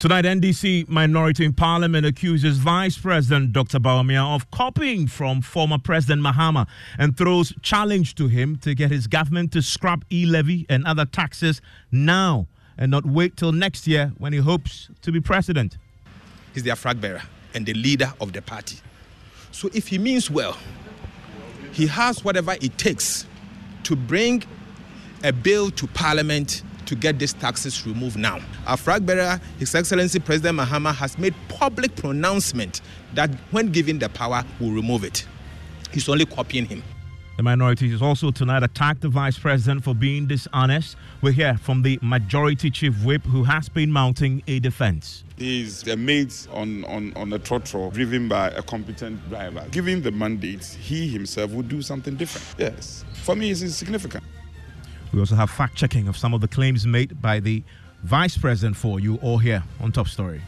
[0.00, 3.80] Tonight, NDC minority in parliament accuses Vice President Dr.
[3.80, 6.68] Bawumia of copying from former President Mahama
[7.00, 11.60] and throws challenge to him to get his government to scrap e-levy and other taxes
[11.90, 15.78] now and not wait till next year when he hopes to be president.
[16.54, 17.22] He's their flag bearer
[17.52, 18.76] and the leader of the party.
[19.50, 20.56] So if he means well,
[21.72, 23.26] he has whatever it takes
[23.82, 24.44] to bring
[25.24, 28.40] a bill to parliament to get these taxes removed now.
[28.66, 32.80] Our flag bearer, His Excellency President Mahama, has made public pronouncement
[33.14, 35.26] that when given the power, will remove it.
[35.92, 36.82] He's only copying him.
[37.36, 40.96] The minority has also tonight attacked the vice president for being dishonest.
[41.20, 45.22] We hear from the majority chief whip who has been mounting a defense.
[45.36, 49.64] He's a mate on, on, on a trotro driven by a competent driver.
[49.70, 52.46] Given the mandates, he himself would do something different.
[52.58, 53.04] Yes.
[53.22, 54.24] For me, it's significant.
[55.12, 57.62] We also have fact checking of some of the claims made by the
[58.02, 60.42] vice president for you all here on Top Story.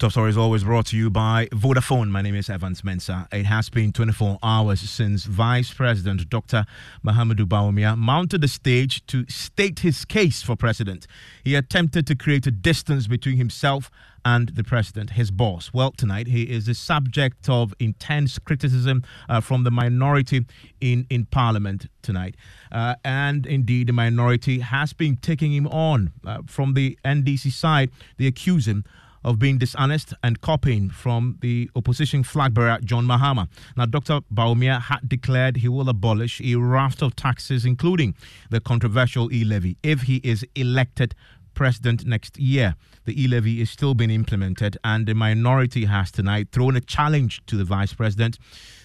[0.00, 2.08] Top Story is always brought to you by Vodafone.
[2.08, 3.30] My name is Evans Mensah.
[3.34, 6.64] It has been 24 hours since Vice President Dr.
[7.04, 11.06] Mahamudu Bawumia mounted the stage to state his case for president.
[11.44, 13.90] He attempted to create a distance between himself
[14.24, 15.70] and the president, his boss.
[15.74, 20.46] Well, tonight he is the subject of intense criticism uh, from the minority
[20.80, 22.36] in, in parliament tonight.
[22.72, 27.90] Uh, and indeed, the minority has been taking him on uh, from the NDC side.
[28.16, 28.84] They accuse him
[29.24, 33.48] of being dishonest and copying from the opposition flag bearer John Mahama.
[33.76, 34.20] Now, Dr.
[34.32, 38.14] Bawumia had declared he will abolish a raft of taxes, including
[38.50, 41.14] the controversial e levy, if he is elected
[41.54, 42.74] president next year.
[43.04, 47.42] The e levy is still being implemented, and the minority has tonight thrown a challenge
[47.46, 48.38] to the vice president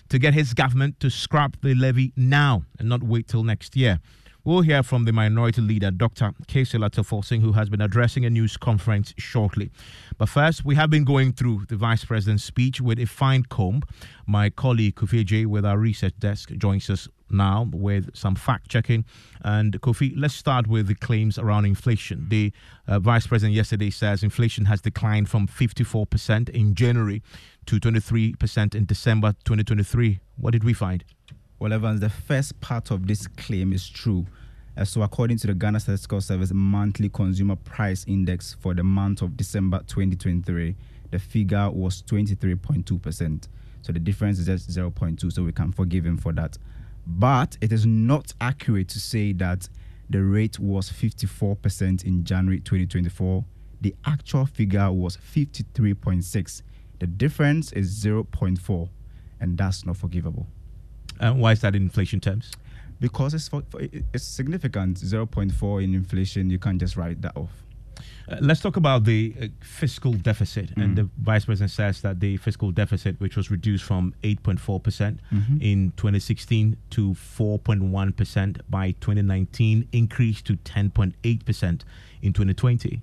[0.10, 4.00] to get his government to scrap the levy now and not wait till next year.
[4.46, 6.32] We'll hear from the minority leader, Dr.
[6.46, 9.72] Kesela who has been addressing a news conference shortly.
[10.20, 13.82] But first, we have been going through the Vice President's speech with a fine comb.
[14.28, 19.04] My colleague Kofi J with our research desk joins us now with some fact checking.
[19.42, 22.30] And Kofi, let's start with the claims around inflation.
[22.30, 22.54] The
[22.88, 27.24] uh, Vice President yesterday says inflation has declined from 54% in January
[27.66, 30.20] to 23% in December 2023.
[30.38, 31.04] What did we find?
[31.58, 34.26] Well, Evans, the first part of this claim is true.
[34.76, 39.22] Uh, so, according to the Ghana Statistical Service monthly consumer price index for the month
[39.22, 40.76] of December 2023,
[41.12, 43.48] the figure was 23.2%.
[43.84, 46.58] So, the difference is just 0.2, so we can forgive him for that.
[47.08, 49.70] But it is not accurate to say that
[50.10, 53.46] the rate was 54% in January 2024.
[53.80, 56.62] The actual figure was 53.6.
[57.00, 58.90] The difference is 0.4,
[59.40, 60.48] and that's not forgivable.
[61.20, 62.52] Uh, why is that in inflation terms?
[63.00, 63.82] Because it's for, for,
[64.14, 64.98] it's significant.
[65.00, 67.52] 0.4 in inflation, you can't just write that off.
[68.30, 70.74] Uh, let's talk about the uh, fiscal deficit.
[70.76, 70.84] Mm.
[70.84, 75.58] And the vice president says that the fiscal deficit, which was reduced from 8.4% mm-hmm.
[75.62, 81.82] in 2016 to 4.1% by 2019, increased to 10.8%
[82.22, 83.02] in 2020.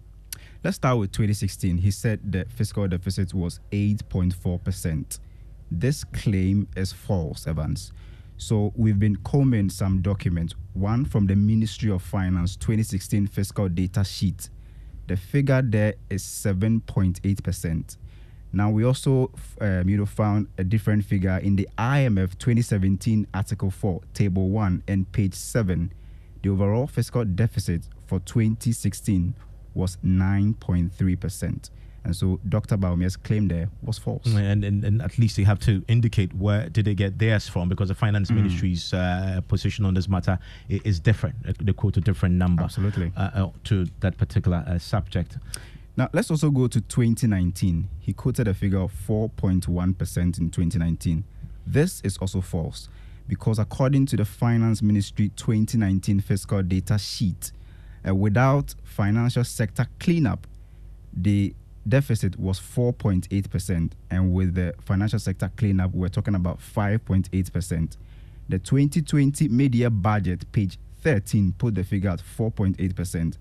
[0.65, 1.79] Let's start with 2016.
[1.79, 5.19] He said the fiscal deficit was 8.4%.
[5.79, 7.93] This claim is false, Evans.
[8.37, 10.55] So we've been combing some documents.
[10.75, 14.51] One from the Ministry of Finance 2016 fiscal data sheet.
[15.07, 17.97] The figure there is 7.8%.
[18.53, 19.31] Now we also
[19.63, 24.83] um, you know found a different figure in the IMF 2017 Article 4, Table 1
[24.89, 25.91] and page 7.
[26.43, 29.35] The overall fiscal deficit for 2016
[29.75, 31.71] was 9.3%.
[32.05, 32.77] And so Dr.
[32.77, 34.27] Bawumia's claim there was false.
[34.27, 37.69] And, and, and, at least they have to indicate where did they get theirs from
[37.69, 38.37] because the finance mm.
[38.37, 41.37] ministry's uh, position on this matter is different.
[41.65, 42.65] They quote a different number.
[42.65, 43.13] Absolutely.
[43.17, 45.39] Uh, uh, to that particular uh, subject.
[45.97, 47.89] Now, let's also go to 2019.
[48.01, 51.25] He quoted a figure of 4.1% in 2019.
[51.67, 52.89] This is also false
[53.29, 57.53] because according to the Finance Ministry 2019 fiscal data sheet,
[58.07, 60.47] uh, without financial sector cleanup,
[61.13, 61.55] the
[61.87, 67.97] deficit was 4.8%, and with the financial sector cleanup, we're talking about 5.8%.
[68.49, 73.37] The 2020 media budget, page 13, put the figure at 4.8%,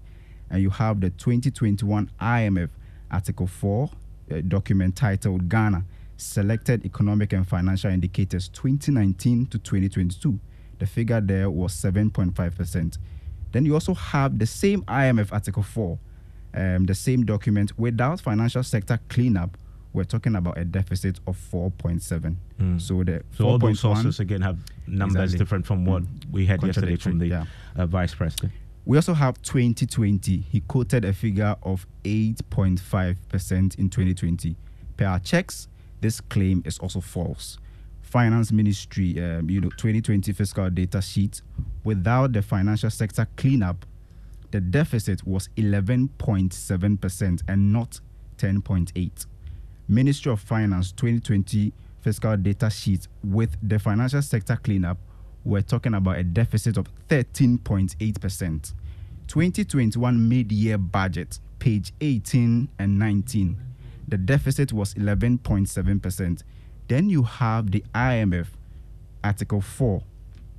[0.49, 2.69] and you have the 2021 IMF
[3.09, 3.89] Article 4
[4.31, 5.83] uh, document titled Ghana
[6.17, 10.39] Selected Economic and Financial Indicators 2019 to 2022.
[10.79, 12.97] The figure there was 7.5%.
[13.51, 15.99] Then you also have the same IMF Article 4
[16.53, 19.57] um, the same document, without financial sector cleanup,
[19.93, 22.35] we're talking about a deficit of 4.7.
[22.59, 22.81] Mm.
[22.81, 24.57] So the so all those sources again have
[24.87, 25.39] numbers exactly.
[25.39, 26.31] different from what mm.
[26.31, 27.45] we had yesterday from the yeah.
[27.75, 28.53] uh, vice president.
[28.85, 30.37] We also have 2020.
[30.37, 34.55] He quoted a figure of 8.5% in 2020.
[34.97, 35.67] Per our checks,
[35.99, 37.59] this claim is also false.
[38.01, 41.41] Finance Ministry, um, you know, 2020 fiscal data sheet,
[41.83, 43.85] without the financial sector cleanup,
[44.51, 47.99] the deficit was 11.7% and not
[48.37, 49.25] 10.8.
[49.87, 54.97] Ministry of Finance 2020 fiscal data sheet with the financial sector cleanup,
[55.43, 58.73] we're talking about a deficit of 13.8%.
[59.27, 63.57] 2021 mid-year budget, page 18 and 19,
[64.07, 66.43] the deficit was 11.7%.
[66.87, 68.47] Then you have the IMF,
[69.23, 70.03] Article 4,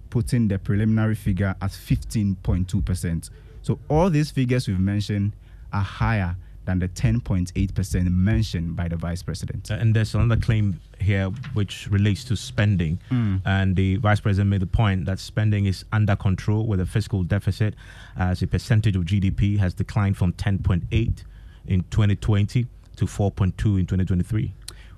[0.09, 3.31] putting the preliminary figure at 15.2%.
[3.62, 5.32] So all these figures we've mentioned
[5.73, 9.70] are higher than the 10.8% mentioned by the vice president.
[9.70, 13.00] Uh, and there's another claim here which relates to spending.
[13.11, 13.43] Mm.
[13.44, 17.25] And the vice president made the point that spending is under control with a fiscal
[17.25, 17.75] deficit
[18.17, 21.25] as a percentage of GDP has declined from 10.8
[21.67, 22.67] in 2020
[22.97, 23.41] to 4.2
[23.81, 24.55] in 2023.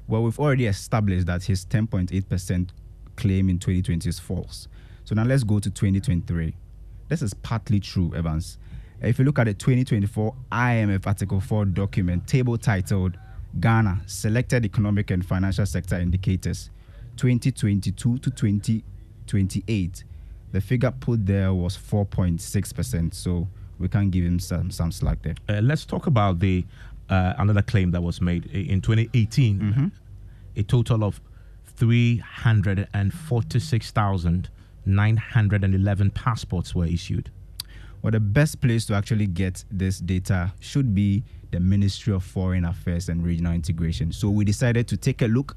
[0.07, 2.69] Well, we've already established that his 10.8%
[3.17, 4.69] claim in 2020 is false.
[5.05, 6.55] So now let's go to 2023.
[7.09, 8.59] This is partly true, Evans.
[9.01, 13.19] If you look at the 2024 IMF Article 4 document, table titled
[13.61, 16.71] Ghana Selected Economic and Financial Sector Indicators
[17.17, 20.05] 2022 to 2028,
[20.53, 23.15] the figure put there was 4.6%.
[23.15, 23.49] So
[23.79, 25.35] we can give him some, some slack there.
[25.49, 26.65] Uh, let's talk about the
[27.11, 29.61] uh, another claim that was made in 2018.
[29.61, 29.87] Mm-hmm.
[30.57, 31.21] A total of
[34.85, 37.31] 346,911 passports were issued.
[38.03, 42.67] Well, the best place to actually get this data should be the Ministry of Foreign
[42.67, 44.13] Affairs and Regional Integration.
[44.13, 45.57] So we decided to take a look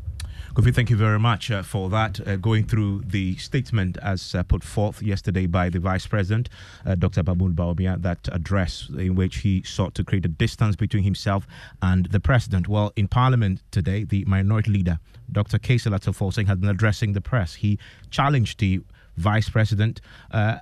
[0.54, 2.26] Kofi, thank you very much uh, for that.
[2.26, 6.48] Uh, going through the statement as uh, put forth yesterday by the Vice President,
[6.86, 7.22] uh, Dr.
[7.22, 11.46] Mahmoud Bawumia, that address in which he sought to create a distance between himself
[11.82, 12.66] and the President.
[12.66, 14.98] Well, in Parliament today, the Minority Leader,
[15.30, 15.58] Dr.
[15.58, 17.56] Cassiel Ato Forson, has been addressing the press.
[17.56, 17.78] He
[18.10, 18.80] challenged the
[19.16, 20.00] Vice President,
[20.30, 20.58] uh,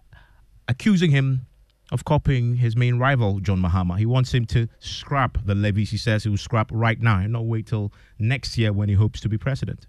[0.69, 1.47] accusing him
[1.93, 3.99] of copying his main rival, John Mahama.
[3.99, 7.33] He wants him to scrap the levies he says he will scrap right now and
[7.33, 9.87] not wait till next year when he hopes to be president.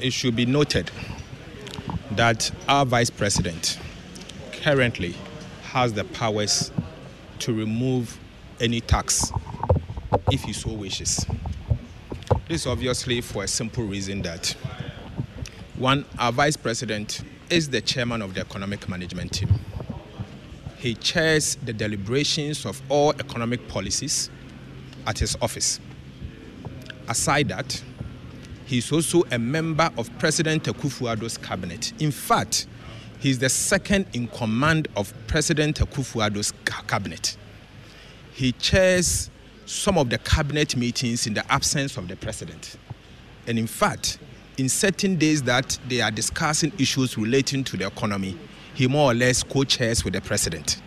[0.00, 0.90] It should be noted
[2.12, 3.78] that our vice president
[4.52, 5.14] currently
[5.62, 6.70] has the powers
[7.38, 8.18] to remove
[8.60, 9.32] any tax
[10.30, 11.24] if he so wishes.
[12.48, 14.54] This is obviously for a simple reason that
[15.76, 19.48] one, our vice president is the chairman of the economic management team
[20.80, 24.30] he chairs the deliberations of all economic policies
[25.06, 25.78] at his office.
[27.06, 27.82] Aside that,
[28.64, 31.92] he's also a member of President Akufo-Addo's cabinet.
[32.00, 32.66] In fact,
[33.18, 36.54] he's the second in command of President Akufo-Addo's
[36.86, 37.36] cabinet.
[38.32, 39.28] He chairs
[39.66, 42.76] some of the cabinet meetings in the absence of the president.
[43.46, 44.18] And in fact,
[44.56, 48.38] in certain days that they are discussing issues relating to the economy,
[48.74, 50.80] he more or less co-chairs with the president.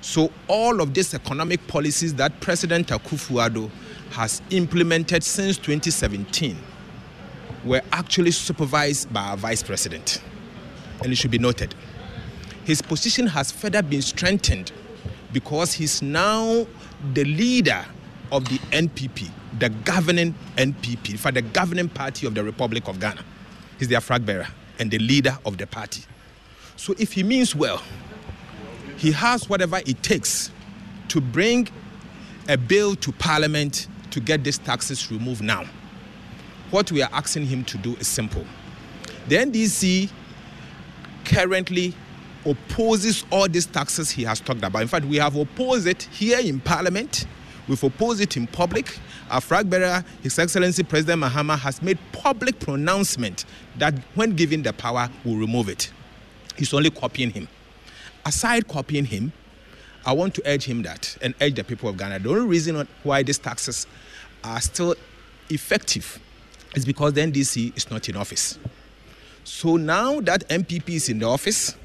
[0.00, 3.70] So all of these economic policies that President Akufo-Addo
[4.10, 6.56] has implemented since 2017
[7.64, 10.22] were actually supervised by our vice president.
[11.02, 11.74] And it should be noted.
[12.64, 14.72] His position has further been strengthened
[15.32, 16.66] because he's now
[17.14, 17.84] the leader
[18.30, 23.00] of the NPP, the governing NPP, in fact, the governing party of the Republic of
[23.00, 23.22] Ghana.
[23.78, 24.46] He's their flag bearer
[24.78, 26.02] and the leader of the party.
[26.76, 27.82] So if he means well,
[28.96, 30.50] he has whatever it takes
[31.08, 31.68] to bring
[32.48, 35.64] a bill to parliament to get these taxes removed now.
[36.70, 38.44] What we are asking him to do is simple.
[39.28, 40.10] The NDC
[41.24, 41.94] currently
[42.44, 44.82] opposes all these taxes he has talked about.
[44.82, 47.26] In fact, we have opposed it here in parliament.
[47.66, 48.98] We've opposed it in public.
[49.30, 53.46] Our flag bearer, His Excellency President Mahama, has made public pronouncement
[53.78, 55.90] that when given the power, will remove it.
[56.56, 57.48] He's only copying him.
[58.24, 59.32] Aside copying him,
[60.06, 62.18] I want to urge him that and urge the people of Ghana.
[62.20, 63.86] The only reason why these taxes
[64.42, 64.94] are still
[65.50, 66.18] effective
[66.74, 68.58] is because the NDC is not in office.
[69.44, 71.76] So now that NPP is in the office,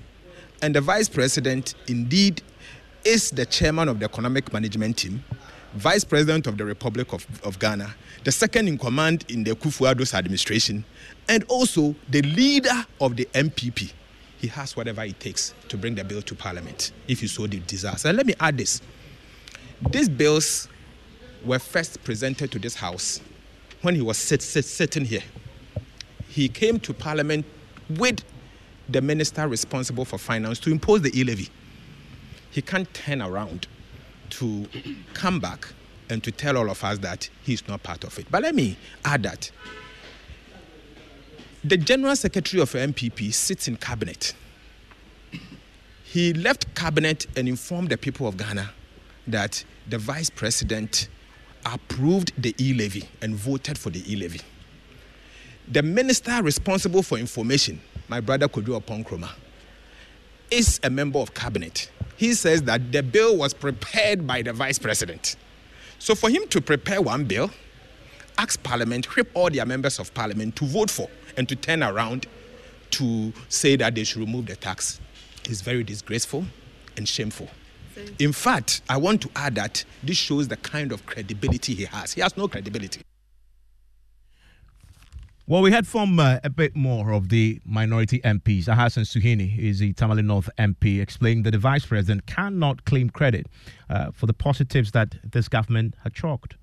[0.62, 2.42] and the vice president indeed
[3.06, 5.24] is the chairman of the economic management team,
[5.74, 10.14] vice president of the Republic of, of Ghana, the second in command in the Kufuor's
[10.14, 10.84] administration,
[11.28, 13.92] and also the leader of the NPP.
[14.40, 17.96] He has whatever it takes to bring the bill to parliament if you so desire.
[18.06, 18.82] And let me add this
[19.92, 20.68] these bills
[21.46, 23.22] were first presented to this house
[23.82, 25.24] when he was sit, sit, sitting here.
[26.28, 27.46] He came to parliament
[27.90, 28.24] with
[28.90, 31.50] the minister responsible for finance to impose the e levy.
[32.52, 33.68] He can't turn around
[34.32, 34.68] to
[35.14, 35.68] come back
[36.10, 38.28] and to tell all of us that he's not part of it.
[38.30, 39.52] But let me add that
[41.64, 44.34] the general secretary of NPP sits in cabinet.
[46.04, 48.72] He left cabinet and informed the people of Ghana
[49.28, 51.10] that the vice president
[51.66, 54.40] approved the e levy and voted for the e levy.
[55.68, 59.32] The minister responsible for information, my brother Kojo Oppong Nkrumah,
[60.50, 61.92] is a member of cabinet.
[62.16, 65.36] He says that the bill was prepared by the vice president.
[66.00, 67.52] So for him to prepare one bill,
[68.38, 71.08] ask parliament, whip all their members of parliament to vote for
[71.40, 72.28] and to turn around
[72.92, 75.00] to say that they should remove the tax
[75.50, 76.46] is very disgraceful
[76.98, 77.48] and shameful.
[78.20, 82.14] In fact, I want to add that this shows the kind of credibility he has.
[82.14, 83.02] He has no credibility.
[85.48, 88.68] Well, we heard from uh, a bit more of the minority MPs.
[88.68, 93.48] Alhassan Suhuyini is the Tamale North MP, explaining that the vice president cannot claim credit
[93.90, 96.56] uh, for the positives that this government had chalked.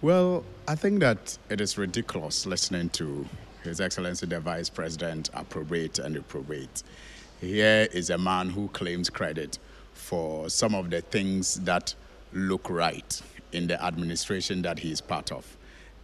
[0.00, 3.26] Well, I think that it is ridiculous listening to
[3.64, 6.82] His Excellency the Vice President approbate and reprobate.
[7.40, 9.58] Here is a man who claims credit
[9.92, 11.94] for some of the things that
[12.32, 13.20] look right
[13.52, 15.56] in the administration that he is part of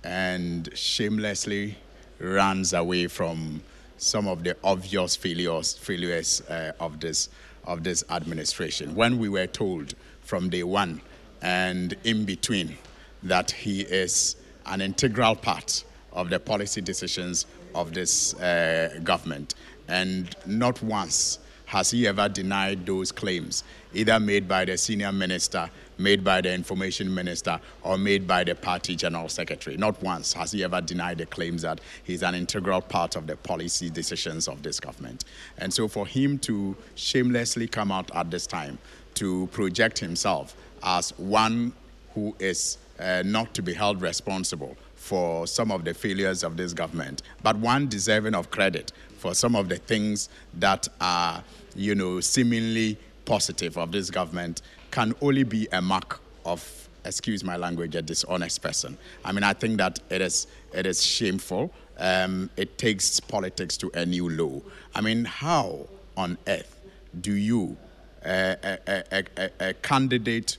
[0.04, 1.76] and shamelessly
[2.18, 3.62] runs away from
[3.96, 7.30] some of the obvious failures, failures uh, of, this,
[7.64, 8.94] of this administration.
[8.94, 11.00] When we were told from day one
[11.42, 12.76] and in between
[13.23, 15.84] that he is an integral part
[16.14, 19.54] of the policy decisions of this uh, government,
[19.88, 25.68] and not once has he ever denied those claims, either made by the senior minister
[25.99, 29.76] made by the information minister or made by the party general secretary.
[29.76, 33.37] Not once has he ever denied the claims that he's an integral part of the
[33.37, 35.25] policy decisions of this government.
[35.59, 38.78] And so for him to shamelessly come out at this time
[39.14, 41.73] to project himself as one
[42.14, 46.73] who is uh, not to be held responsible for some of the failures of this
[46.73, 51.44] government, but one deserving of credit for some of the things that are,
[51.76, 52.96] you know, seemingly
[53.26, 58.62] positive of this government can only be a mark of, excuse my language, a dishonest
[58.62, 58.96] person.
[59.26, 61.70] I mean, I think that it is, it is shameful.
[61.99, 64.62] Um, it takes politics to a new low.
[64.94, 66.80] I mean, how on earth
[67.20, 67.76] do you,
[68.25, 68.78] uh, a,
[69.12, 70.56] a, a, a candidate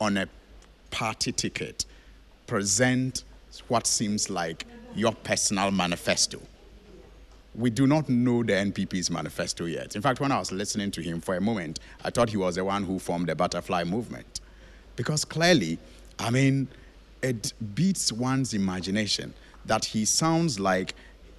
[0.00, 0.28] on a
[0.92, 1.84] party ticket,
[2.46, 3.24] present
[3.68, 6.40] what seems like your personal manifesto?
[7.54, 9.94] we do not know the NPP's manifesto yet.
[9.94, 12.54] In fact, when I was listening to him for a moment, I thought he was
[12.54, 14.40] the one who formed the butterfly movement.
[14.96, 15.78] Because clearly,
[16.18, 16.68] I mean,
[17.22, 19.34] it beats one's imagination
[19.66, 20.94] that he sounds like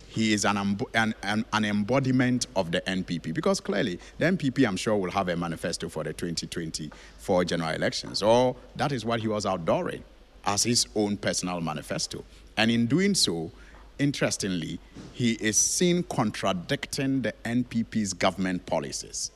[0.07, 3.33] he is an, an, an, embodiment of the NPP.
[3.33, 8.21] Because clearly, the NPP, I'm sure, will have a manifesto for the 2024 general elections.
[8.21, 10.03] Or that is what he was outdooring
[10.45, 12.23] as his own personal manifesto.
[12.57, 13.51] And in doing so,
[13.99, 14.79] interestingly,
[15.13, 19.31] he is seen contradicting the NPP's government policies.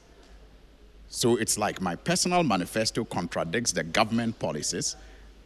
[1.09, 4.95] So it's like my personal manifesto contradicts the government policies.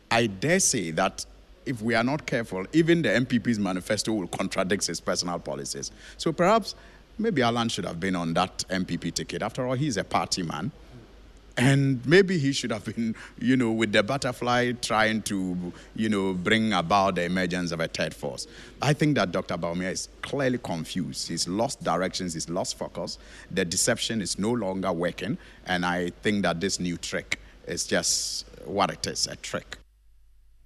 [0.09, 1.25] I dare say that
[1.65, 5.91] if we are not careful, even the NPP's manifesto will contradict his personal policies.
[6.17, 6.73] So perhaps
[7.19, 9.41] maybe Alan should have been on that NPP ticket.
[9.41, 10.71] After all, he's a party man.
[11.57, 16.33] And maybe he should have been, you know, with the butterfly trying to, you know,
[16.33, 18.47] bring about the emergence of a third force.
[18.81, 19.57] I think that Dr.
[19.57, 21.27] Bawumia is clearly confused.
[21.27, 23.17] He's lost directions, he's lost focus.
[23.51, 25.37] The deception is no longer working.
[25.65, 29.77] And I think that this new trick is just what it is a trick.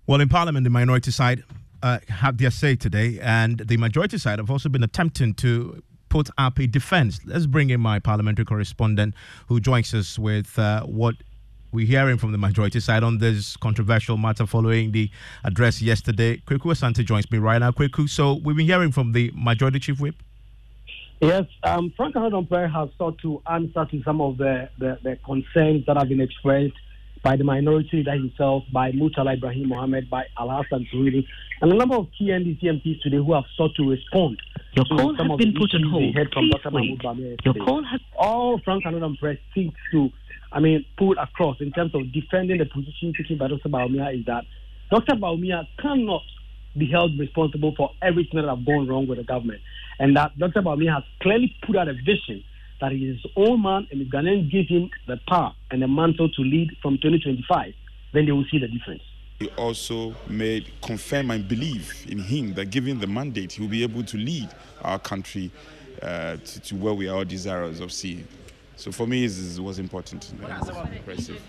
[0.08, 1.44] Well, in Parliament, the minority side
[1.82, 5.82] uh, have their say today, and the majority side have also been attempting to
[6.16, 7.20] put up a defense.
[7.26, 9.16] Let's bring in my parliamentary correspondent
[9.50, 11.16] who joins us with uh, what
[11.74, 15.10] we're hearing from the majority side on this controversial matter following the
[15.44, 16.38] address yesterday.
[16.48, 17.72] Kweku Asante joins me right now.
[17.72, 20.16] Kweku, so we've been hearing from the majority chief whip.
[21.20, 25.86] Yes, um, Frank Annoh-Dompreh has sought to answer to some of the, the, the, concerns
[25.86, 26.76] that have been expressed,
[27.26, 31.26] by the minority leader himself, by Murtala Ibrahim Mohammed, by Al Hassan Suhili,
[31.60, 34.40] and a number of key NDC MPs today who have sought to respond
[34.74, 36.04] Your to call has been put on hold.
[36.04, 36.70] we heard from Please Dr.
[36.70, 37.04] wait.
[37.04, 40.10] Mahmoud Bawumia Your call has All Frank Annoh-Dompreh seeks to,
[40.52, 43.70] I mean, put across in terms of defending the position taken by Dr.
[43.70, 44.44] Bawumia is that
[44.92, 45.16] Dr.
[45.16, 46.22] Bawumia cannot
[46.78, 49.62] be held responsible for everything that have gone wrong with the government.
[49.98, 50.62] And that Dr.
[50.62, 52.44] Bawumia has clearly put out a vision
[52.82, 55.88] that he is his own man and if Ghanaians give him the power and the
[55.88, 57.74] mantle to lead from 2025,
[58.14, 59.02] then they will see the difference.
[59.40, 63.84] He also made confirm and believe in him that given the mandate, he will be
[63.84, 64.50] able to lead
[64.82, 65.52] our country
[66.02, 68.28] uh, to, to where we are desirous of seeing.
[68.78, 70.32] So for me, it was important.
[70.34, 71.42] Impressive.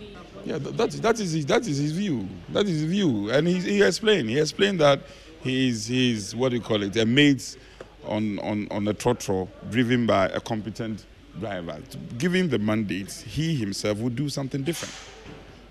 [0.45, 2.29] Yeah, that, that, that, is his, that is his view.
[2.51, 3.31] That is his view.
[3.31, 4.31] And he, he explained.
[4.31, 5.01] He explained that
[5.43, 7.57] he's, he's what do you call it, a mate
[8.05, 11.05] on, on, on a trotro driven by a competent
[11.41, 11.79] driver.
[12.19, 14.95] Given the mandate, he himself would do something different.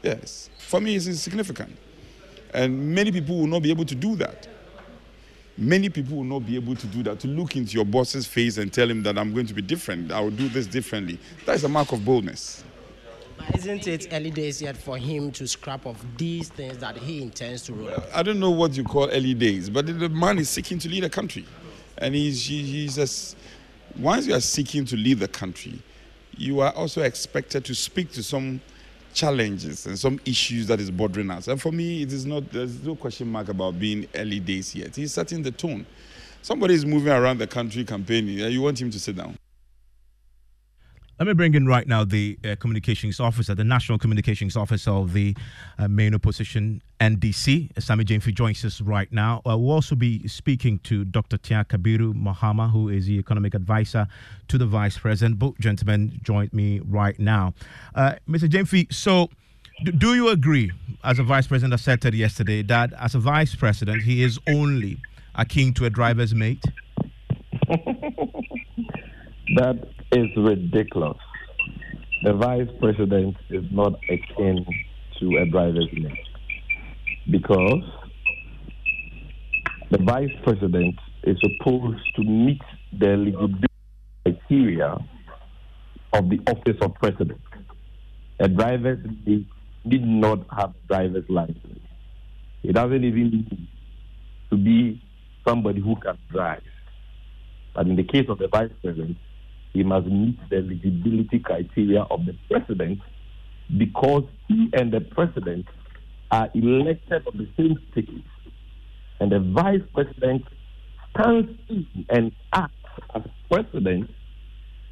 [0.04, 0.50] Yes.
[0.60, 1.76] For me, it's significant.
[2.54, 4.48] And many people will not be able to do that.
[5.58, 8.58] Many people will not be able to do that, to look into your boss's face
[8.58, 11.18] and tell him that I'm going to be different, I will do this differently.
[11.46, 12.64] That is a mark of boldness.
[13.54, 17.62] Isn't it early days yet for him to scrap off these things that he intends
[17.64, 18.04] to roll?
[18.14, 21.04] I don't know what you call early days, but the man is seeking to lead
[21.04, 21.46] a country.
[21.98, 23.38] And he's, he's just,
[23.98, 25.82] once you are seeking to lead the country,
[26.38, 28.62] you are also expected to speak to some
[29.14, 31.48] challenges and some issues that is bothering us.
[31.48, 34.96] And for me, it is not, there's no question mark about being early days yet.
[34.96, 35.86] He's setting the tone.
[36.42, 39.38] Somebody is moving around the country campaigning, you want him to sit down.
[41.18, 45.14] Let me bring in right now the uh, communications officer, the national communications officer of
[45.14, 45.34] the
[45.80, 47.82] uh, main opposition, NDC.
[47.82, 49.38] Sami Gyamfi joins us right now.
[49.48, 51.38] Uh, we'll also be speaking to Dr.
[51.38, 54.08] Tia Kabiru Mahama, who is the economic advisor
[54.50, 55.40] to the vice president.
[55.40, 57.54] Both gentlemen join me right now.
[57.96, 58.50] Uh, Mr.
[58.50, 59.30] Gyamfi, so
[59.86, 60.74] d- do you agree,
[61.06, 64.98] as a vice president asserted yesterday, that as a vice president, he is only
[65.36, 66.64] akin to a driver's mate?
[69.56, 69.78] That
[70.16, 71.18] is ridiculous.
[72.24, 74.66] The vice president is not akin
[75.20, 76.28] to a driver's mate
[77.30, 77.84] because
[79.92, 82.62] the vice president is supposed to meet
[82.98, 83.68] the eligibility
[84.26, 84.98] criteria
[86.14, 87.42] of the office of president.
[88.40, 89.46] A driver's mate
[89.84, 91.80] need not have driver's license.
[92.64, 93.68] It doesn't even need
[94.50, 95.02] to be
[95.48, 96.64] somebody who can drive.
[97.76, 99.18] But in the case of the vice president,
[99.76, 103.02] he must meet the eligibility criteria of the president
[103.78, 105.66] because he and the president
[106.32, 108.24] are elected on the same ticket.
[109.20, 110.44] And the vice president
[111.12, 112.74] stands in and acts
[113.16, 114.10] as president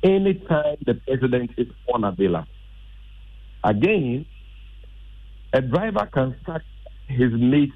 [0.04, 2.48] anytime the president is unavailable.
[3.64, 4.26] Again,
[5.54, 6.64] a driver can sack
[7.08, 7.72] his mate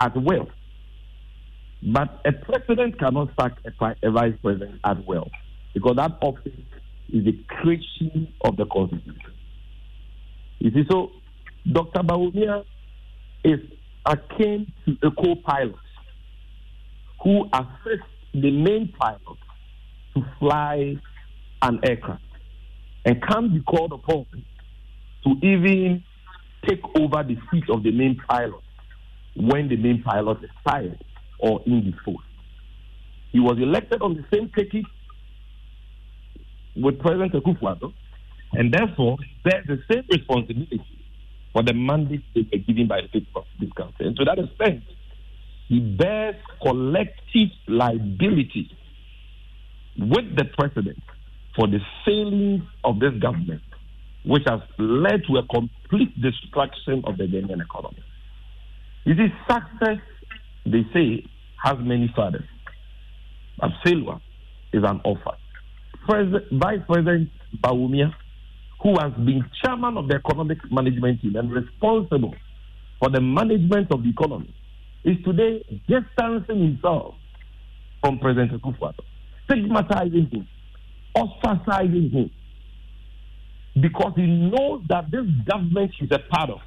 [0.00, 0.48] at will.
[1.82, 5.28] But a president cannot sack a, a vice president at will
[5.74, 6.52] because that office
[7.12, 9.32] is the creation of the constitution.
[10.58, 11.12] You see, so
[11.70, 12.00] Dr.
[12.00, 12.64] Bawumia
[13.44, 13.60] is
[14.06, 15.74] akin to a co-pilot
[17.22, 19.38] who assists the main pilot
[20.14, 20.96] to fly
[21.62, 22.22] an aircraft
[23.04, 24.26] and can't be called upon
[25.24, 26.02] to even
[26.66, 28.60] take over the seat of the main pilot
[29.36, 31.02] when the main pilot is tired
[31.38, 32.18] or indisposed.
[33.30, 34.84] He was elected on the same ticket
[36.76, 37.92] with President Akufo-Addo,
[38.52, 40.84] and therefore bears the same responsibility
[41.52, 44.06] for the mandate they were given by the people of this country.
[44.06, 44.82] And to that extent,
[45.68, 48.70] he bears collective liability
[49.98, 51.02] with the president
[51.56, 53.62] for the failings of this government,
[54.24, 58.02] which has led to a complete destruction of the Ghanaian economy.
[59.04, 59.98] You see, success,
[60.64, 61.26] they say,
[61.62, 62.48] has many fathers,
[63.58, 64.20] but failure
[64.72, 65.34] is an orphan.
[66.06, 67.30] Vice President
[67.62, 68.12] Bawumia,
[68.82, 72.34] who has been chairman of the economic management team and responsible
[72.98, 74.54] for the management of the economy,
[75.04, 77.14] is today distancing himself
[78.00, 79.04] from President Akufo-Addo,
[79.44, 80.48] stigmatizing him,
[81.16, 82.30] ostracizing him,
[83.80, 86.60] because he knows that this government he's a part of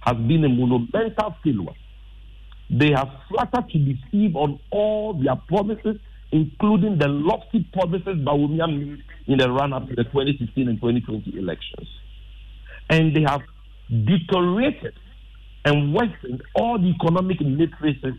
[0.00, 1.74] has been a monumental failure.
[2.70, 5.96] They have flattered to deceive on all their promises,
[6.32, 11.88] including the lofty promises Bawumia made in the run-up to the 2016 and 2020 elections.
[12.90, 13.42] And they have
[13.88, 14.94] deteriorated
[15.64, 18.14] and worsened all the economic matrices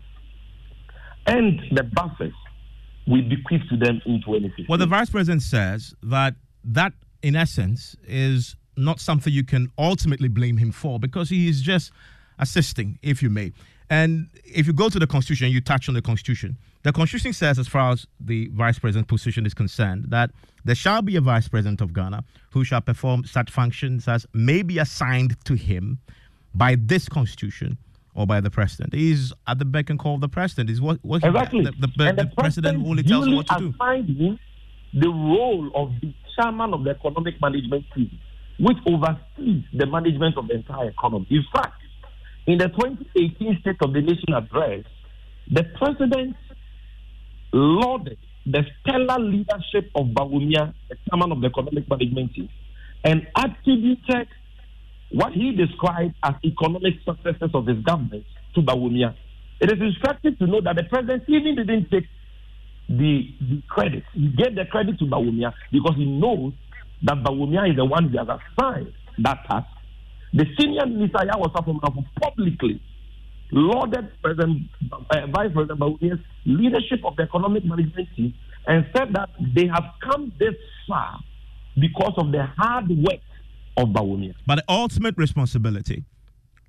[1.26, 2.34] and the buffers
[3.06, 4.66] we bequeathed to them in 2015.
[4.68, 6.92] Well, the vice president says that that,
[7.22, 11.92] in essence, is not something you can ultimately blame him for because he is just
[12.38, 13.52] assisting, if you may.
[13.88, 16.56] And if you go to the Constitution, you touch on the Constitution.
[16.82, 20.30] The Constitution says, as far as the vice president's position is concerned, that
[20.64, 24.62] there shall be a vice president of Ghana who shall perform such functions as may
[24.62, 25.98] be assigned to him
[26.54, 27.78] by this Constitution
[28.14, 28.94] or by the president.
[28.94, 30.70] He's at the beck and call of the president.
[30.70, 31.64] Is what, what exactly.
[31.64, 33.74] the, the, the, the president only tells him what to do.
[33.78, 34.38] Him
[34.94, 38.10] the role of the chairman of the economic management team,
[38.58, 41.26] which oversees the management of the entire economy.
[41.30, 41.82] In fact,
[42.46, 44.84] in the 2018 State of the Nation address,
[45.50, 46.36] the president
[47.52, 52.48] lauded the stellar leadership of Bawumia, the chairman of the economic management team,
[53.04, 54.28] and attributed
[55.10, 59.14] what he described as economic successes of his government to Bawumia.
[59.60, 62.06] It is instructive to know that the president even didn't take
[62.88, 64.04] the, the credit.
[64.12, 66.52] He gave the credit to Bawumia because he knows
[67.02, 69.66] that Bawumia is the one who has assigned that task.
[70.36, 72.82] The senior minister Yaw Osafo-Maafo publicly
[73.52, 78.34] lauded President, uh, Vice President Bawumia's leadership of the economic management team
[78.66, 80.54] and said that they have come this
[80.86, 81.20] far
[81.80, 83.20] because of the hard work
[83.78, 84.34] of Bawumia.
[84.46, 86.04] But the ultimate responsibility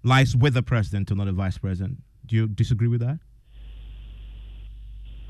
[0.01, 1.97] lies with the president and not the vice president.
[2.25, 3.19] Do you disagree with that?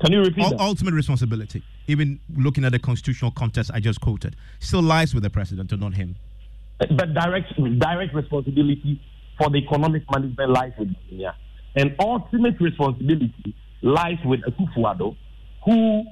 [0.00, 0.56] Can you repeat U-?
[0.60, 5.30] Ultimate responsibility, even looking at the constitutional context I just quoted, still lies with the
[5.30, 6.14] president and not him.
[6.78, 9.00] But direct direct responsibility
[9.36, 11.34] for the economic management lies with Bawumia.
[11.76, 15.16] And ultimate responsibility lies with Akufo-Addo,
[15.64, 16.04] who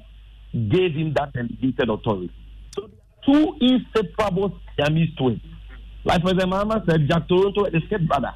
[0.53, 2.33] gave him that delegated authority.
[2.75, 2.91] So
[3.25, 5.41] two inseparable Siamese twins.
[6.05, 8.33] Like President Mahama said, Jack Toronto and his stepbrother.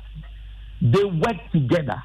[0.83, 2.03] They work together.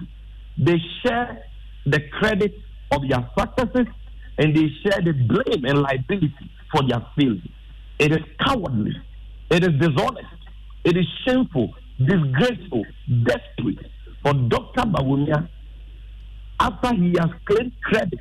[0.58, 1.44] They share
[1.86, 2.54] the credit
[2.92, 3.88] of their successes
[4.38, 7.48] and they share the blame and liability for their failures.
[8.00, 8.92] It is cowardly.
[9.56, 10.28] It is dishonest.
[10.84, 12.84] It is shameful, disgraceful,
[13.24, 13.86] desperate
[14.22, 14.82] for Dr.
[14.82, 15.48] Bawumia
[16.60, 18.20] after he has claimed credit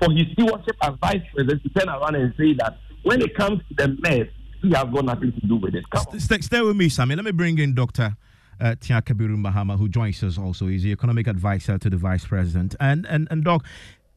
[0.00, 3.60] for his stewardship as vice president to turn around and say that when it comes
[3.68, 4.26] to the mess,
[4.62, 5.84] he has got nothing to do with it.
[5.90, 6.18] Come on.
[6.18, 7.14] Stay, stay with me, Sammy.
[7.14, 8.16] Let me bring in Dr.
[8.60, 10.66] Uh, Tia Kabiru who joins us also.
[10.66, 12.74] He's the economic advisor to the vice president.
[12.80, 13.64] And, and, and Doc,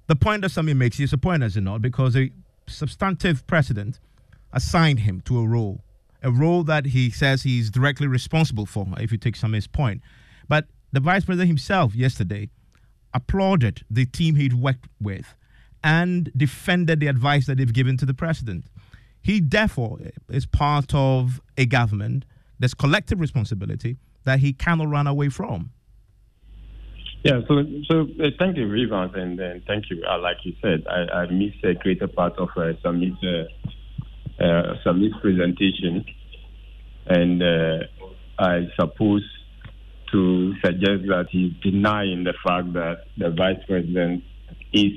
[0.07, 2.31] the point that Sammy makes is a point, as you know, because a
[2.65, 3.99] substantive president
[4.53, 5.83] assigned him to a role,
[6.21, 10.01] a role that he says he's directly responsible for, if you take Sammy's point.
[10.47, 12.49] But the vice president himself yesterday
[13.13, 15.35] applauded the team he'd worked with
[15.83, 18.65] and defended the advice that they've given to the president.
[19.21, 22.25] He, therefore, is part of a government.
[22.59, 25.71] There's collective responsibility that he cannot run away from.
[27.23, 30.03] Yeah, so so uh, thank you, Rivans, and, and thank you.
[30.05, 33.23] Uh, like you said, I, I missed a greater part of uh, Samit's,
[34.43, 36.05] uh, Samit's presentation,
[37.07, 37.77] and uh,
[38.37, 39.23] I suppose
[40.11, 44.23] to suggest that he's denying the fact that the vice president
[44.71, 44.91] is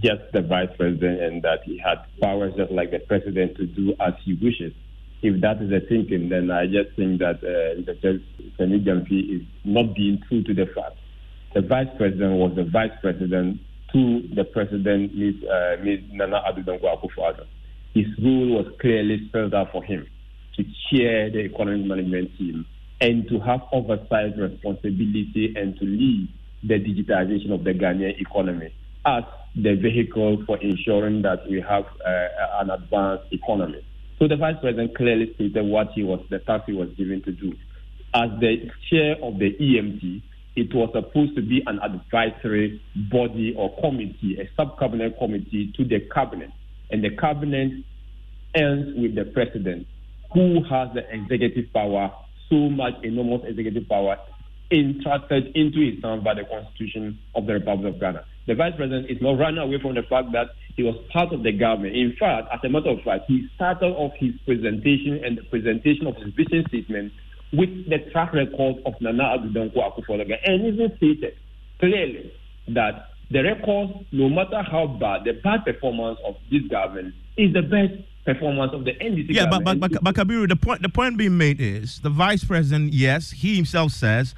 [0.00, 3.94] just the vice president and that he had powers just like the president to do
[3.98, 4.72] as he wishes.
[5.22, 8.20] If that is the thinking, then I just think that uh, Dr.
[8.56, 10.96] Sami is not being true to the fact.
[11.54, 13.60] The vice president was the vice president
[13.92, 15.34] to the president, Ms.
[15.44, 16.00] Uh, Ms.
[16.12, 17.46] Nana Dankwa Akufo-Addo.
[17.94, 20.06] His role was clearly spelled out for him
[20.56, 22.66] to chair the economic management team
[23.00, 26.28] and to have oversight responsibility and to lead
[26.62, 28.72] the digitization of the Ghanaian economy
[29.04, 29.24] as
[29.56, 33.84] the vehicle for ensuring that we have uh, an advanced economy.
[34.18, 37.32] So the vice president clearly stated what he was, the task he was given to
[37.32, 37.52] do.
[38.14, 40.22] As the chair of the EMT,
[40.54, 46.00] it was supposed to be an advisory body or committee, a sub-cabinet committee to the
[46.14, 46.50] cabinet.
[46.92, 47.72] And the cabinet
[48.54, 49.86] ends with the president,
[50.34, 52.12] who has the executive power,
[52.50, 54.18] so much enormous executive power,
[54.70, 58.24] entrusted into his hands by the Constitution of the Republic of Ghana.
[58.46, 61.42] The vice president is not running away from the fact that he was part of
[61.42, 61.96] the government.
[61.96, 66.06] In fact, as a matter of fact, he started off his presentation and the presentation
[66.06, 67.12] of his vision statement
[67.52, 71.36] with the track record of Nana Addo Dankwa Akufo-Addo, and even stated
[71.78, 72.32] clearly
[72.68, 77.62] that the record, no matter how bad, the bad performance of this government is the
[77.62, 79.80] best performance of the NDC Yeah, but, government.
[79.80, 83.30] but, but, but Kabiru, the point, the point being made is the vice president, yes,
[83.30, 84.34] he himself says,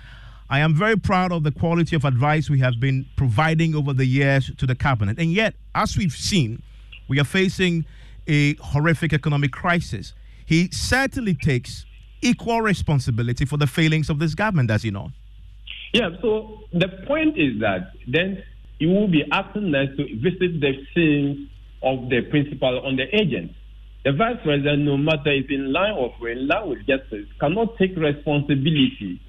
[0.48, 4.04] I am very proud of the quality of advice we have been providing over the
[4.06, 5.18] years to the cabinet.
[5.18, 6.62] And yet, as we've seen,
[7.08, 7.84] we are facing
[8.28, 10.14] a horrific economic crisis.
[10.46, 11.86] He certainly takes
[12.22, 15.10] equal responsibility for the failings of this government, as you know.
[15.92, 18.42] Yeah, so the point is that then
[18.84, 21.48] you will be asking us to visit the scenes
[21.82, 23.52] of the principal on the agent.
[24.04, 27.96] the vice president, no matter if in line or in line with justice, cannot take
[27.96, 29.20] responsibility,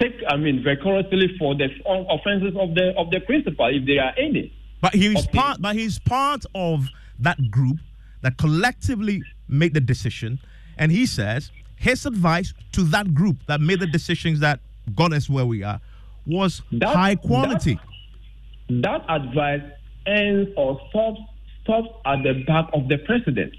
[0.00, 4.12] take, I mean, vigorously for the offenses of the of the principal, if there are
[4.18, 4.52] any.
[4.80, 5.62] But he he's part.
[5.62, 6.88] But he's part of
[7.20, 7.78] that group
[8.22, 10.40] that collectively made the decision,
[10.76, 14.58] and he says his advice to that group that made the decisions that
[14.96, 15.80] got us where we are
[16.26, 17.74] was that, high quality.
[17.74, 17.82] That,
[18.68, 19.62] that advice
[20.06, 21.20] ends or stops
[21.62, 23.52] stops at the back of the president.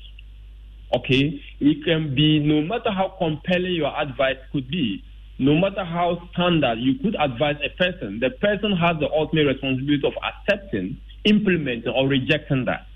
[0.95, 5.03] Okay, it can be no matter how compelling your advice could be,
[5.37, 10.07] no matter how standard you could advise a person, the person has the ultimate responsibility
[10.07, 12.87] of accepting, implementing, or rejecting that.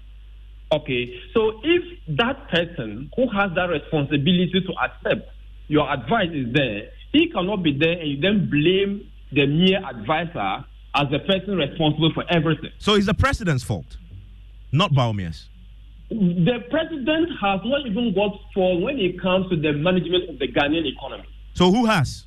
[0.71, 1.83] Okay, so if
[2.15, 5.29] that person who has that responsibility to accept
[5.67, 10.65] your advice is there, he cannot be there and you then blame the mere advisor
[10.95, 12.71] as the person responsible for everything.
[12.79, 13.97] So it's the president's fault,
[14.71, 15.47] not Bawumia's.
[16.09, 20.47] The president has not even got fault when it comes to the management of the
[20.51, 21.23] Ghanaian economy.
[21.53, 22.25] So who has?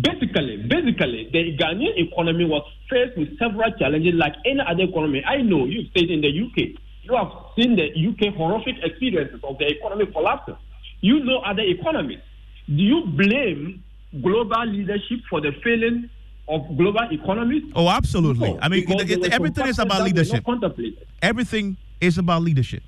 [0.00, 5.22] Basically, basically, the Ghanaian economy was faced with several challenges like any other economy.
[5.26, 6.80] I know you've stayed in the UK.
[7.02, 10.56] You have seen the UK horrific experiences of the economy collapsing.
[11.02, 12.20] You know other economies.
[12.66, 13.84] Do you blame
[14.22, 16.08] global leadership for the failing
[16.48, 17.62] of global economies?
[17.74, 18.52] Oh, absolutely.
[18.52, 18.84] No, I mean,
[19.32, 20.44] everything is about leadership.
[21.20, 22.82] Everything is about leadership,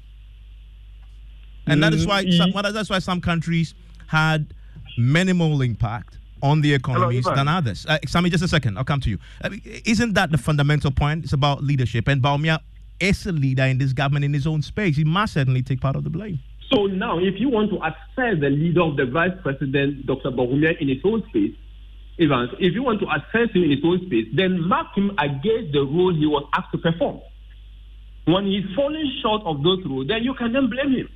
[1.67, 3.75] and mm, that is why some, that's why some countries
[4.07, 4.53] had
[4.99, 7.87] minimal impact on the economies Hello, than others.
[7.89, 8.77] Uh, Sammy, just a second.
[8.77, 9.19] I'll come to you.
[9.43, 11.25] I mean, isn't that the fundamental point?
[11.25, 12.07] It's about leadership.
[12.07, 12.61] And Bawumia
[13.01, 14.97] is a leader in this government in his own space.
[14.97, 16.39] He must certainly take part of the blame.
[16.71, 20.31] So now, if you want to assess the leader of the vice president, Dr.
[20.31, 21.55] Bawumia, in his own space,
[22.19, 25.73] Evans, if you want to assess him in his own space, then mark him against
[25.73, 27.21] the role he was asked to perform.
[28.27, 31.09] When he's falling short of those roles, then you can then blame him.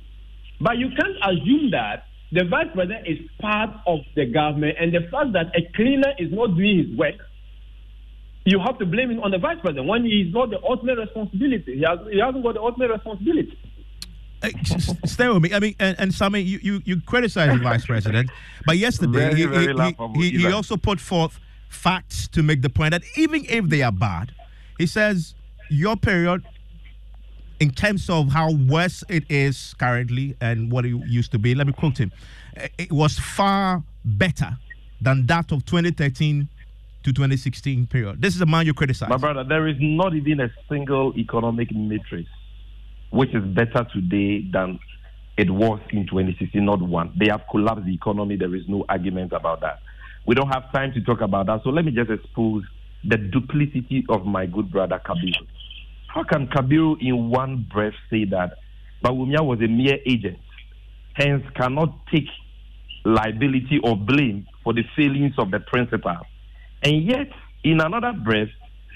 [0.59, 5.07] But you can't assume that the vice president is part of the government, and the
[5.09, 7.15] fact that a cleaner is not doing his work,
[8.45, 10.97] you have to blame him on the vice president when he is not the ultimate
[10.97, 11.77] responsibility.
[11.77, 13.57] He, has, he hasn't got the ultimate responsibility.
[14.41, 15.53] Uh, hey, stay with me.
[15.53, 18.29] I mean, and, and Sammy, you, you, you criticize the vice president,
[18.65, 22.69] but yesterday very, he, very he, he, he also put forth facts to make the
[22.69, 24.33] point that even if they are bad,
[24.77, 25.35] he says
[25.69, 26.43] your period
[27.59, 31.67] in terms of how worse it is currently and what it used to be, let
[31.67, 32.11] me quote him.
[32.77, 34.57] It was far better
[35.01, 36.47] than that of 2013
[37.03, 38.21] to 2016 period.
[38.21, 39.09] This is a man you criticize.
[39.09, 42.29] My brother, there is not even a single economic matrix
[43.09, 44.79] which is better today than
[45.37, 47.13] it was in 2016, not one.
[47.17, 48.35] They have collapsed the economy.
[48.35, 49.79] There is no argument about that.
[50.25, 51.61] We don't have time to talk about that.
[51.63, 52.63] So let me just expose
[53.03, 55.33] the duplicity of my good brother Kabir.
[56.07, 58.57] How can Kabir in one breath say that
[59.03, 60.39] Bawumia was a mere agent,
[61.13, 62.27] hence cannot take
[63.05, 66.17] liability or blame for the failings of the principal?
[66.83, 67.29] And yet,
[67.63, 68.49] in another breath,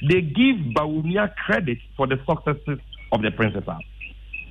[0.10, 2.80] they give Bawumia credit for the successes
[3.12, 3.78] of the principal.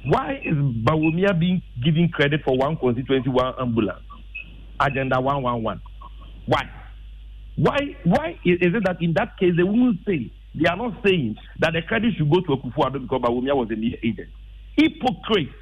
[0.04, 4.02] Why is Bawumia being given credit for one constituency, one ambulance?
[4.80, 5.80] Agenda 111.
[6.46, 6.62] Why?
[7.56, 11.36] Why, why is it that in that case they won't say they are not saying
[11.60, 14.28] that the credit should go to Akufo-Addo because Bawumia was a mere agent.
[14.76, 15.54] Hypocrites.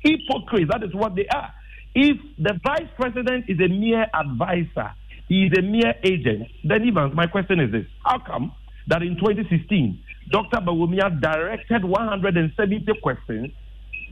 [0.00, 0.70] Hypocrites.
[0.70, 1.52] That is what they are.
[1.94, 4.92] If the vice president is a mere advisor,
[5.28, 7.86] he is a mere agent, then even my question is this.
[8.04, 8.52] How come
[8.86, 9.98] that in 2016,
[10.30, 10.58] Dr.
[10.58, 13.52] Bawumia directed 170 questions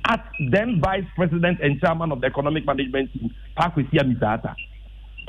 [0.08, 4.54] at then Vice President and Chairman of the Economic Management Team, Paa Kwesi Amissah-Arthur.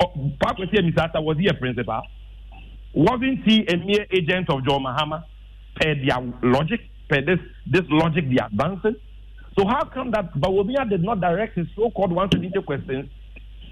[0.02, 2.02] Oh, Paa Kwesi Amissah-Arthur, was he a principal?
[2.94, 5.24] Wasn't he a mere agent of John Mahama
[5.80, 8.96] per their logic, per this, this logic they are advancing?
[9.58, 13.10] So how come that Bawumia did not direct his so-called 170 questions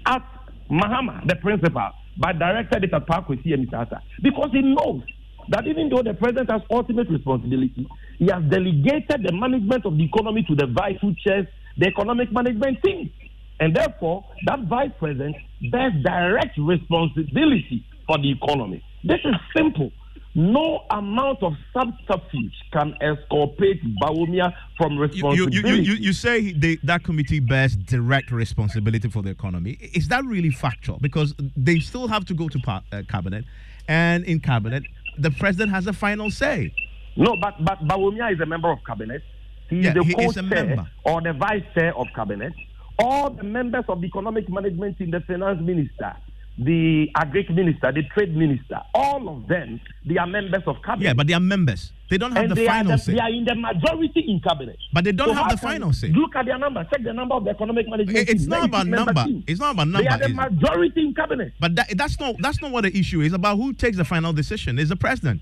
[0.05, 0.23] at
[0.69, 4.01] Mahama, the principal, but directed it at Paa Kwesi Amissah-Arthur?
[4.21, 5.03] Because he knows
[5.49, 10.03] that even though the president has ultimate responsibility, he has delegated the management of the
[10.03, 13.11] economy to the vice who chairs the economic management team.
[13.59, 15.35] And therefore, that vice president
[15.71, 18.83] bears direct responsibility for the economy.
[19.03, 19.91] This is simple.
[20.37, 25.55] No amount of subterfuge can exculpate Bawumia from responsibility.
[25.55, 29.77] You, you, you, you say they, that committee bears direct responsibility for the economy.
[29.93, 30.97] Is that really factual?
[30.99, 33.45] Because they still have to go to par, uh, cabinet,
[33.87, 34.83] and in cabinet,
[35.17, 36.73] the president has a final say.
[37.15, 39.21] No, but but Bawumia is a member of cabinet.
[39.69, 42.53] He yeah, is the he co-chair or the vice chair of cabinet.
[42.99, 46.15] All the members of the economic management in the finance minister,
[46.57, 51.03] the agric minister, the trade minister, all of them, they are members of cabinet.
[51.05, 51.91] Yeah, but they are members.
[52.09, 53.13] They don't have and the they final the, say.
[53.13, 54.77] They are in the majority in cabinet.
[54.93, 56.09] But they don't So have the final say.
[56.09, 56.83] Look at their number.
[56.93, 58.17] Check the number of the economic management.
[58.17, 59.25] It- It's not about it be member number.
[59.31, 59.43] team.
[59.47, 60.03] It's not about number.
[60.03, 61.53] They are the majority in cabinet.
[61.59, 63.57] But that, that's not that's not what the issue is about.
[63.57, 64.79] Who takes the final decision?
[64.79, 65.41] Is the president.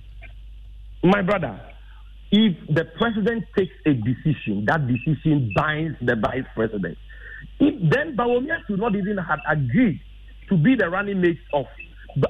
[1.04, 1.60] My brother,
[2.32, 6.97] if the president takes a decision, that decision binds the vice president.
[7.60, 9.99] If then Bawumia should not even have agreed
[10.49, 11.65] to be the running mate of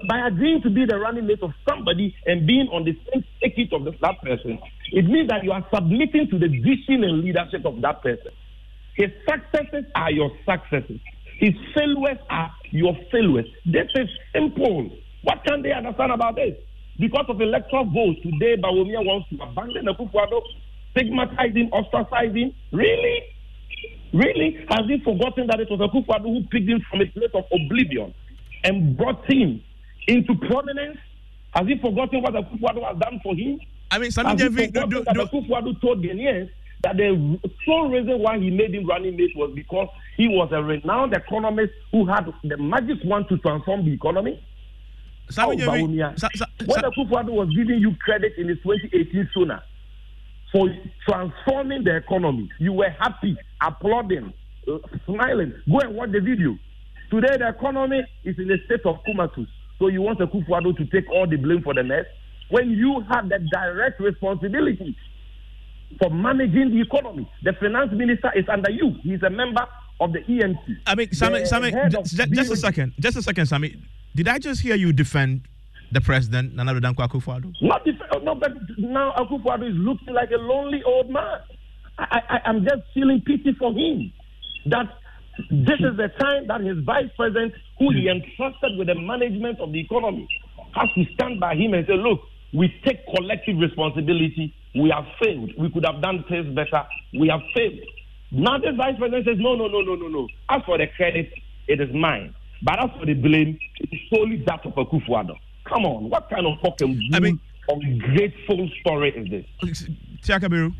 [0.07, 3.73] by agreeing to be the running mate of somebody and being on the same ticket
[3.73, 4.59] of that person,
[4.91, 8.31] it means that you are submitting to the vision and leadership of that person.
[8.95, 10.99] His successes are your successes.
[11.39, 13.47] His failures are your failures.
[13.65, 14.89] This is simple.
[15.23, 16.55] What can they understand about this?
[16.99, 20.41] Because of electoral votes, today Bawumia wants to abandon Akufo-Addo,
[20.91, 22.53] stigmatize him, ostracize him.
[22.71, 23.23] Really?
[24.13, 24.63] Really?
[24.69, 28.13] Has he forgotten that it was Akufo-Addo who picked him from a place of oblivion
[28.63, 29.61] and brought him
[30.07, 30.97] into prominence?
[31.55, 33.59] Has he forgotten what Akufo-Addo has done for him?
[33.91, 36.49] I mean, Sami Gyamfi, do, do, that do, Akufo-Addo told Ghanaians
[36.83, 40.61] that the sole reason why he made him running mate was because he was a
[40.61, 44.43] renowned economist who had the magic one to transform the economy?
[45.29, 49.63] Sami Oh, Sa- Sa- When Sa- Akufo-Addo was giving you credit in his 2018 Sona
[50.51, 50.69] for
[51.07, 54.33] transforming the economy, you were happy, applauding,
[54.71, 55.53] uh, smiling.
[55.69, 56.57] Go and watch the video.
[57.09, 59.47] Today, the economy is in a state of comatose.
[59.79, 62.05] So you want Akufo-Addo to take all the blame for the mess
[62.49, 64.95] when you have the direct responsibility
[65.99, 67.29] for managing the economy.
[67.43, 68.95] The finance minister is under you.
[69.03, 69.65] He's a member
[69.99, 70.77] of the EMC.
[70.87, 73.45] I mean, Sami, The Sami, head ju- of ju- just a second, just a second,
[73.45, 73.75] Sami.
[74.15, 75.41] Did I just hear you defend
[75.91, 77.53] the president, Nana Akufo-Addo?
[77.61, 81.39] Not if, no, but now Akufo-Addo is looking like a lonely old man.
[82.11, 84.11] I, I, I'm just feeling pity for him.
[84.67, 84.87] That
[85.49, 89.71] this is the time that his vice president, who he entrusted with the management of
[89.71, 90.27] the economy,
[90.75, 92.21] has to stand by him and say, "Look,
[92.53, 94.53] we take collective responsibility.
[94.75, 95.51] We have failed.
[95.57, 96.83] We could have done things better.
[97.19, 97.79] We have failed."
[98.31, 100.27] Now the vice president says, "No, no, no, no, no, no.
[100.49, 101.31] As for the credit,
[101.67, 102.33] it is mine.
[102.61, 105.35] But as for the blame, it is solely that of Akufo-Addo."
[105.65, 107.39] Come on, what kind of fucking I mean-
[107.69, 109.45] ungrateful story is this?
[110.21, 110.73] Tiakabiru.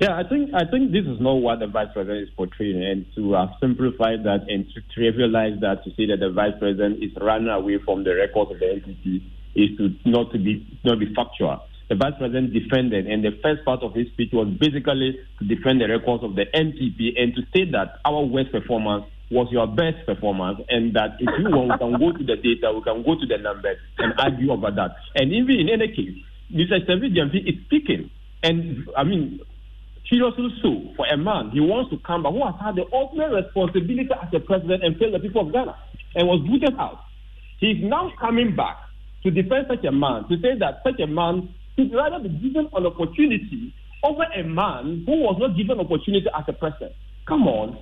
[0.00, 3.06] Yeah, I think I think this is not what the vice president is portraying, and
[3.14, 7.10] to have simplified that and to trivialize that to say that the vice president is
[7.20, 9.22] running away from the records of the NPP
[9.54, 11.60] is to not to be not be factual.
[11.88, 15.80] The vice president defended, and the first part of his speech was basically to defend
[15.80, 20.04] the records of the NPP and to state that our worst performance was your best
[20.06, 23.14] performance, and that if you want, we can go to the data, we can go
[23.18, 24.96] to the numbers and argue over that.
[25.16, 26.16] And even in any case,
[26.52, 26.84] Mr.
[26.84, 28.10] Gyamfi is speaking,
[28.42, 29.40] and I mean,
[30.12, 33.32] seriously so, for a man, he wants to come back who has had the ultimate
[33.32, 35.72] responsibility as a president and failed the people of Ghana
[36.14, 37.00] and was booted out.
[37.58, 38.76] He's now coming back
[39.24, 41.48] to defend such a man, to say that such a man
[41.78, 43.72] should rather be given an opportunity
[44.04, 46.92] over a man who was not given opportunity as a president.
[47.26, 47.78] Come on.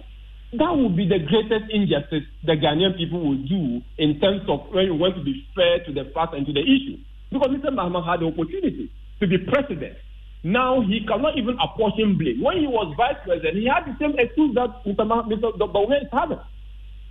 [0.52, 4.86] That would be the greatest injustice the Ghanaian people will do in terms of when
[4.86, 6.98] you want to be fair to the facts and to the issue.
[7.30, 7.70] Because Mr.
[7.70, 8.90] Mahama had the opportunity
[9.20, 9.96] to be president.
[10.42, 12.40] Now he cannot even apportion blame.
[12.40, 15.52] When he was vice president, he had the same excuse that Mr.
[15.58, 16.38] Bawumia is.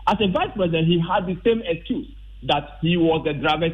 [0.07, 2.07] As a vice president, he had the same excuse
[2.43, 3.67] that he was the driver's